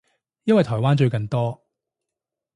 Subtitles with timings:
[0.45, 1.63] 因為台灣最近多